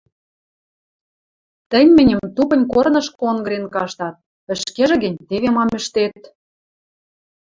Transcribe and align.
Тӹнь 1.69 1.91
мӹньӹм 1.97 2.21
тупынь 2.35 2.69
корнышкы 2.73 3.23
онгырен 3.31 3.65
каштат, 3.75 4.15
ӹшкежӹ 4.53 4.95
гӹнь 5.03 5.21
теве 5.27 5.49
мам 5.55 5.69
ӹштет. 5.79 6.17